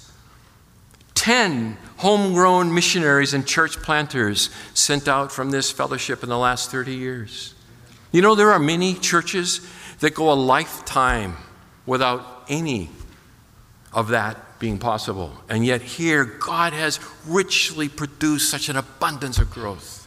Ten 1.14 1.76
homegrown 1.96 2.72
missionaries 2.72 3.34
and 3.34 3.46
church 3.46 3.76
planters 3.78 4.48
sent 4.72 5.08
out 5.08 5.32
from 5.32 5.50
this 5.50 5.70
fellowship 5.70 6.22
in 6.22 6.28
the 6.28 6.38
last 6.38 6.70
30 6.70 6.94
years. 6.94 7.54
You 8.12 8.22
know, 8.22 8.34
there 8.34 8.52
are 8.52 8.58
many 8.58 8.94
churches 8.94 9.60
that 9.98 10.14
go 10.14 10.32
a 10.32 10.34
lifetime 10.34 11.36
without 11.84 12.44
any 12.48 12.88
of 13.92 14.08
that 14.08 14.58
being 14.58 14.78
possible. 14.78 15.32
And 15.48 15.64
yet, 15.64 15.82
here, 15.82 16.24
God 16.24 16.72
has 16.72 17.00
richly 17.26 17.88
produced 17.88 18.50
such 18.50 18.68
an 18.68 18.76
abundance 18.76 19.38
of 19.38 19.50
growth. 19.50 20.06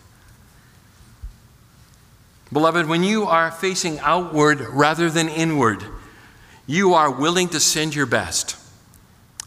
Beloved, 2.52 2.88
when 2.88 3.04
you 3.04 3.24
are 3.24 3.50
facing 3.50 4.00
outward 4.00 4.62
rather 4.62 5.10
than 5.10 5.28
inward, 5.28 5.84
you 6.68 6.94
are 6.94 7.12
willing 7.12 7.50
to 7.50 7.60
send 7.60 7.96
your 7.96 8.06
best, 8.06 8.56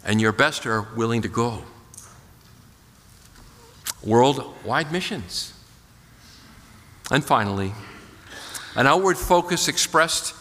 and 0.04 0.20
your 0.20 0.32
best 0.32 0.66
are 0.66 0.82
willing 0.96 1.22
to 1.22 1.28
go. 1.28 1.62
Worldwide 4.02 4.92
missions. 4.92 5.52
And 7.11 7.24
finally, 7.24 7.72
an 8.74 8.87
outward 8.87 9.16
focus 9.16 9.68
expressed 9.68 10.34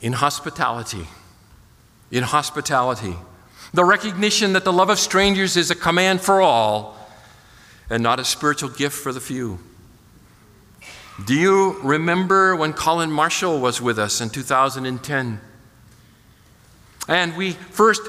in 0.00 0.14
hospitality. 0.14 1.06
In 2.12 2.22
hospitality. 2.22 3.16
The 3.74 3.84
recognition 3.84 4.52
that 4.52 4.64
the 4.64 4.72
love 4.72 4.90
of 4.90 5.00
strangers 5.00 5.56
is 5.56 5.70
a 5.72 5.74
command 5.74 6.20
for 6.20 6.40
all 6.40 6.96
and 7.90 8.02
not 8.02 8.20
a 8.20 8.24
spiritual 8.24 8.68
gift 8.68 8.94
for 8.94 9.12
the 9.12 9.20
few. 9.20 9.58
Do 11.26 11.34
you 11.34 11.80
remember 11.82 12.54
when 12.54 12.72
Colin 12.72 13.10
Marshall 13.10 13.60
was 13.60 13.80
with 13.80 13.98
us 13.98 14.20
in 14.20 14.30
2010? 14.30 15.40
And 17.08 17.36
we 17.36 17.52
first 17.52 18.02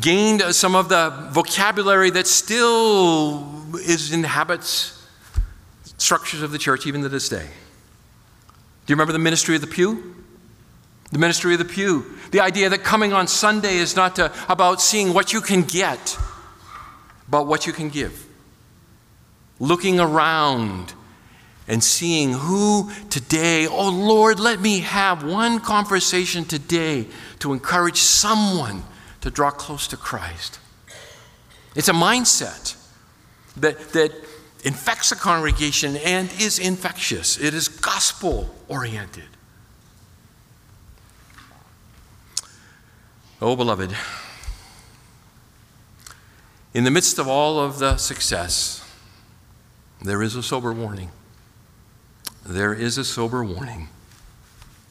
gained 0.00 0.42
some 0.54 0.74
of 0.74 0.88
the 0.88 1.28
vocabulary 1.30 2.10
that 2.10 2.26
still 2.26 3.64
is 3.76 4.12
inhabits 4.12 4.94
structures 5.98 6.42
of 6.42 6.52
the 6.52 6.58
church 6.58 6.86
even 6.86 7.02
to 7.02 7.08
this 7.08 7.28
day. 7.28 7.46
Do 8.86 8.92
you 8.92 8.94
remember 8.94 9.12
the 9.12 9.18
ministry 9.18 9.54
of 9.54 9.60
the 9.60 9.66
pew? 9.66 10.14
The 11.10 11.18
ministry 11.18 11.54
of 11.54 11.58
the 11.58 11.64
pew. 11.64 12.04
The 12.30 12.40
idea 12.40 12.68
that 12.68 12.84
coming 12.84 13.12
on 13.12 13.26
Sunday 13.26 13.76
is 13.76 13.96
not 13.96 14.16
to, 14.16 14.32
about 14.48 14.82
seeing 14.82 15.14
what 15.14 15.32
you 15.32 15.40
can 15.40 15.62
get, 15.62 16.18
but 17.28 17.46
what 17.46 17.66
you 17.66 17.72
can 17.72 17.88
give. 17.88 18.26
Looking 19.58 19.98
around 19.98 20.92
and 21.66 21.82
seeing 21.82 22.32
who 22.32 22.90
today, 23.10 23.66
oh 23.66 23.90
Lord, 23.90 24.38
let 24.38 24.60
me 24.60 24.80
have 24.80 25.24
one 25.24 25.60
conversation 25.60 26.44
today 26.44 27.06
to 27.40 27.52
encourage 27.52 27.98
someone 27.98 28.82
to 29.20 29.30
draw 29.30 29.50
close 29.50 29.86
to 29.88 29.96
Christ. 29.96 30.58
It's 31.74 31.88
a 31.88 31.92
mindset 31.92 32.76
that, 33.56 33.78
that 33.92 34.12
infects 34.64 35.12
a 35.12 35.16
congregation 35.16 35.96
and 35.96 36.32
is 36.38 36.58
infectious, 36.58 37.38
it 37.38 37.54
is 37.54 37.68
gospel 37.68 38.54
oriented. 38.68 39.24
Oh, 43.40 43.54
beloved, 43.54 43.94
in 46.74 46.82
the 46.82 46.90
midst 46.90 47.20
of 47.20 47.28
all 47.28 47.60
of 47.60 47.78
the 47.78 47.96
success, 47.96 48.84
there 50.02 50.22
is 50.22 50.34
a 50.34 50.42
sober 50.42 50.72
warning. 50.72 51.10
There 52.44 52.74
is 52.74 52.98
a 52.98 53.04
sober 53.04 53.44
warning, 53.44 53.90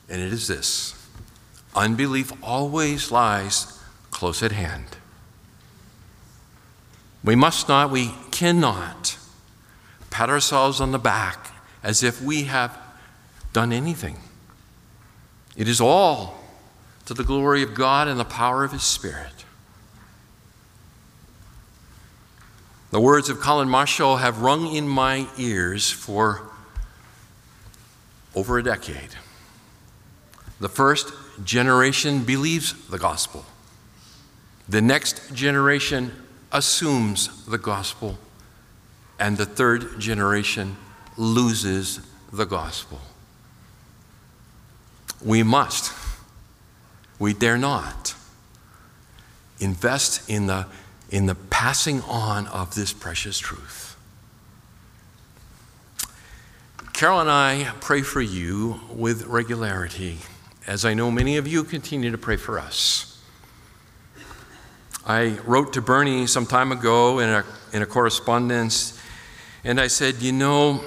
and 0.07 0.21
it 0.21 0.31
is 0.31 0.47
this 0.47 0.93
unbelief 1.75 2.31
always 2.41 3.11
lies 3.11 3.79
close 4.11 4.41
at 4.41 4.53
hand. 4.53 4.97
We 7.23 7.35
must 7.35 7.67
not, 7.67 7.91
we 7.91 8.13
cannot 8.31 9.17
pat 10.09 10.29
ourselves 10.29 10.79
on 10.79 10.93
the 10.93 10.99
back 10.99 11.51
as 11.83 12.01
if 12.01 12.21
we 12.21 12.45
have 12.45 12.77
done 13.51 13.73
anything. 13.73 14.17
It 15.57 15.67
is 15.67 15.81
all 15.81 16.36
to 17.07 17.13
the 17.13 17.23
glory 17.23 17.63
of 17.63 17.73
God 17.73 18.09
and 18.09 18.19
the 18.19 18.25
power 18.25 18.63
of 18.65 18.73
His 18.73 18.83
Spirit. 18.83 19.45
The 22.91 22.99
words 22.99 23.29
of 23.29 23.39
Colin 23.39 23.69
Marshall 23.69 24.17
have 24.17 24.41
rung 24.41 24.75
in 24.75 24.87
my 24.87 25.27
ears 25.37 25.89
for 25.89 26.41
over 28.35 28.57
a 28.57 28.63
decade. 28.63 29.15
The 30.59 30.69
first 30.69 31.13
generation 31.43 32.23
believes 32.23 32.73
the 32.87 32.97
gospel. 32.97 33.45
The 34.67 34.81
next 34.81 35.33
generation 35.33 36.11
assumes 36.51 37.45
the 37.45 37.57
gospel 37.57 38.17
and 39.17 39.37
the 39.37 39.45
third 39.45 39.99
generation 39.99 40.75
loses 41.15 42.01
the 42.33 42.45
gospel. 42.45 42.99
We 45.23 45.41
must, 45.41 45.91
we 47.19 47.33
dare 47.33 47.57
not, 47.57 48.15
invest 49.59 50.29
in 50.29 50.47
the, 50.47 50.67
in 51.09 51.25
the 51.25 51.35
passing 51.35 52.01
on 52.01 52.47
of 52.47 52.75
this 52.75 52.93
precious 52.93 53.39
truth. 53.39 53.95
Carol 56.93 57.19
and 57.19 57.29
I 57.29 57.71
pray 57.79 58.01
for 58.01 58.21
you 58.21 58.79
with 58.91 59.25
regularity, 59.25 60.17
as 60.65 60.83
I 60.85 60.93
know 60.93 61.11
many 61.11 61.37
of 61.37 61.47
you 61.47 61.63
continue 61.63 62.11
to 62.11 62.17
pray 62.17 62.37
for 62.37 62.59
us. 62.59 63.21
I 65.05 65.39
wrote 65.45 65.73
to 65.73 65.81
Bernie 65.81 66.27
some 66.27 66.45
time 66.45 66.71
ago 66.71 67.19
in 67.19 67.29
a, 67.29 67.45
in 67.71 67.81
a 67.81 67.85
correspondence 67.85 68.99
and 69.63 69.81
I 69.81 69.87
said, 69.87 70.21
You 70.21 70.31
know, 70.31 70.81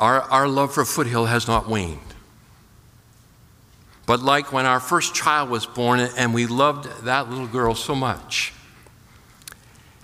our, 0.00 0.22
our 0.22 0.48
love 0.48 0.74
for 0.74 0.84
Foothill 0.84 1.26
has 1.26 1.46
not 1.46 1.68
waned. 1.68 2.00
But 4.06 4.20
like 4.20 4.52
when 4.52 4.66
our 4.66 4.80
first 4.80 5.14
child 5.14 5.48
was 5.48 5.66
born 5.66 6.00
and 6.00 6.34
we 6.34 6.46
loved 6.46 7.04
that 7.04 7.30
little 7.30 7.46
girl 7.46 7.74
so 7.74 7.94
much. 7.94 8.52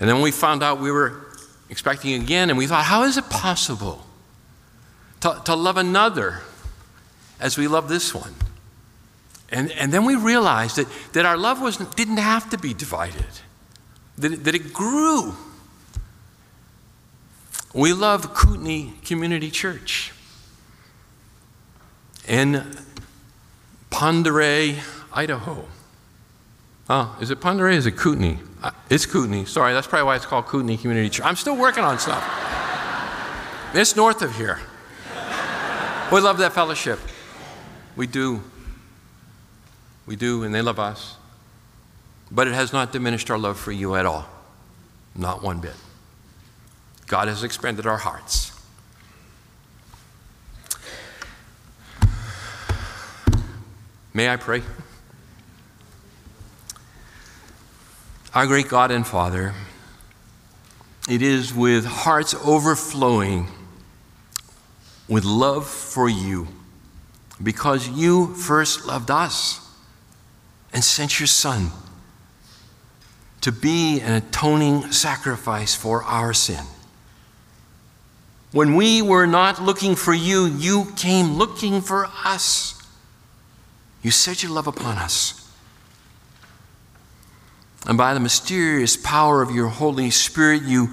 And 0.01 0.09
then 0.09 0.21
we 0.21 0.31
found 0.31 0.63
out 0.63 0.81
we 0.81 0.93
were 0.93 1.27
expecting 1.69 2.15
again, 2.15 2.49
and 2.51 2.59
we 2.59 2.67
thought, 2.67 2.85
how 2.85 3.03
is 3.03 3.17
it 3.17 3.29
possible 3.29 4.07
to, 5.21 5.41
to 5.45 5.55
love 5.55 5.77
another 5.77 6.41
as 7.41 7.59
we 7.59 7.69
love 7.69 7.89
this 7.89 8.15
one? 8.15 8.35
And, 9.51 9.71
and 9.73 9.93
then 9.93 10.05
we 10.05 10.15
realized 10.15 10.77
that, 10.77 10.87
that 11.15 11.27
our 11.27 11.37
love 11.37 11.61
was, 11.61 11.77
didn't 11.77 12.19
have 12.19 12.51
to 12.51 12.59
be 12.59 12.75
divided, 12.75 13.27
that 14.19 14.33
it, 14.33 14.45
that 14.45 14.55
it 14.55 14.73
grew. 14.73 15.35
We 17.75 17.93
love 17.93 18.35
Kootenai 18.35 18.93
Community 19.05 19.51
Church. 19.51 20.13
In 22.27 22.77
Oreille, 24.01 24.77
Idaho. 25.13 25.67
Oh, 26.91 27.19
is 27.21 27.31
it 27.31 27.45
Oreille? 27.45 27.77
Is 27.77 27.87
it 27.87 27.97
Kootenai? 27.97 28.37
Uh, 28.63 28.71
it's 28.89 29.07
Kootenai. 29.07 29.45
Sorry, 29.45 29.73
that's 29.73 29.87
probably 29.87 30.07
why 30.07 30.17
it's 30.17 30.27
called 30.27 30.47
Kootenai 30.47 30.77
Community 30.77 31.11
Church. 31.11 31.27
I'm 31.27 31.37
still 31.37 31.57
working 31.57 31.85
on 31.85 31.99
stuff. 31.99 32.25
it's 33.75 33.97
north 33.97 34.23
of 34.23 34.35
here. 34.37 34.61
We 36.13 36.21
love 36.21 36.39
that 36.39 36.53
fellowship. 36.55 36.99
We 37.97 38.07
do. 38.07 38.43
We 40.07 40.17
do, 40.17 40.45
and 40.45 40.55
they 40.55 40.63
love 40.63 40.79
us. 40.79 41.17
But 42.31 42.49
it 42.49 42.55
has 42.55 42.73
not 42.73 42.93
diminished 42.93 43.31
our 43.31 43.39
love 43.39 43.59
for 43.59 43.73
you 43.73 43.95
at 43.95 44.07
all. 44.07 44.27
Not 45.15 45.43
one 45.43 45.61
bit. 45.61 45.75
God 47.07 47.29
has 47.29 47.43
expanded 47.43 47.87
our 47.87 47.99
hearts. 47.99 48.48
May 54.19 54.29
I 54.29 54.35
pray? 54.35 54.63
Our 58.35 58.49
great 58.49 58.67
God 58.67 58.91
and 58.91 59.07
Father, 59.07 59.55
it 61.09 61.23
is 61.23 61.55
with 61.55 61.85
hearts 61.85 62.35
overflowing 62.45 63.47
with 65.09 65.25
love 65.25 65.69
for 65.69 66.09
you 66.09 66.49
because 67.41 67.91
you 67.91 68.35
first 68.35 68.85
loved 68.85 69.09
us 69.13 69.65
and 70.73 70.83
sent 70.83 71.21
your 71.21 71.29
Son 71.29 71.71
to 73.43 73.53
be 73.53 74.01
an 74.01 74.15
atoning 74.15 74.91
sacrifice 74.91 75.77
for 75.77 76.03
our 76.03 76.35
sin. 76.35 76.65
When 78.51 78.75
we 78.75 79.01
were 79.01 79.27
not 79.27 79.63
looking 79.63 79.95
for 79.95 80.13
you, 80.13 80.47
you 80.47 80.93
came 80.97 81.35
looking 81.35 81.81
for 81.81 82.09
us. 82.25 82.78
You 84.03 84.11
set 84.11 84.43
your 84.43 84.53
love 84.53 84.67
upon 84.67 84.99
us. 84.99 85.49
And 87.87 87.97
by 87.97 88.15
the 88.15 88.21
mysterious 88.21 88.97
power 88.97 89.43
of 89.43 89.51
your 89.51 89.69
Holy 89.69 90.11
Spirit, 90.11 90.63
you, 90.63 90.91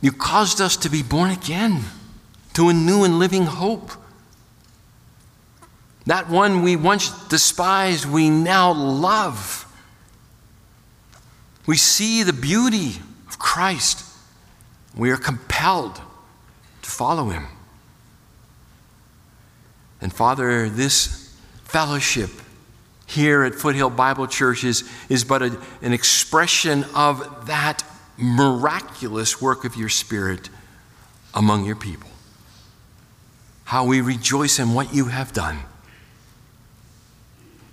you 0.00 0.12
caused 0.12 0.60
us 0.60 0.76
to 0.78 0.88
be 0.88 1.02
born 1.02 1.30
again 1.30 1.84
to 2.54 2.68
a 2.68 2.72
new 2.72 3.04
and 3.04 3.18
living 3.18 3.44
hope. 3.44 3.92
That 6.06 6.28
one 6.30 6.62
we 6.62 6.74
once 6.74 7.10
despised, 7.28 8.06
we 8.06 8.30
now 8.30 8.72
love. 8.72 9.66
We 11.66 11.76
see 11.76 12.22
the 12.22 12.32
beauty 12.32 12.92
of 13.28 13.38
Christ. 13.38 14.04
We 14.96 15.10
are 15.10 15.18
compelled 15.18 15.96
to 15.96 16.90
follow 16.90 17.28
him. 17.28 17.46
And 20.00 20.12
Father, 20.12 20.70
this 20.70 21.27
fellowship 21.68 22.30
here 23.06 23.44
at 23.44 23.54
Foothill 23.54 23.90
Bible 23.90 24.26
Church 24.26 24.64
is, 24.64 24.88
is 25.08 25.24
but 25.24 25.42
a, 25.42 25.58
an 25.80 25.92
expression 25.92 26.84
of 26.94 27.46
that 27.46 27.84
miraculous 28.16 29.40
work 29.40 29.64
of 29.64 29.76
your 29.76 29.88
Spirit 29.88 30.48
among 31.34 31.64
your 31.64 31.76
people. 31.76 32.10
How 33.64 33.84
we 33.84 34.00
rejoice 34.00 34.58
in 34.58 34.74
what 34.74 34.94
you 34.94 35.06
have 35.06 35.32
done 35.32 35.58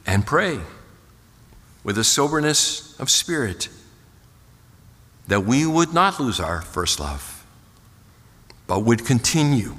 and 0.05 0.25
pray 0.25 0.59
with 1.83 1.97
a 1.97 2.03
soberness 2.03 2.99
of 2.99 3.09
spirit 3.09 3.69
that 5.27 5.45
we 5.45 5.65
would 5.65 5.93
not 5.93 6.19
lose 6.19 6.39
our 6.39 6.61
first 6.61 6.99
love, 6.99 7.45
but 8.67 8.83
would 8.83 9.05
continue 9.05 9.75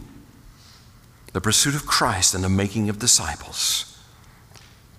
the 1.33 1.41
pursuit 1.41 1.75
of 1.75 1.87
Christ 1.87 2.35
and 2.35 2.43
the 2.43 2.49
making 2.49 2.89
of 2.89 2.99
disciples 2.99 3.96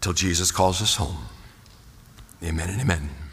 till 0.07 0.13
Jesus 0.13 0.53
calls 0.53 0.81
us 0.81 0.95
home. 0.95 1.17
Amen 2.41 2.69
and 2.69 2.79
amen. 2.79 3.26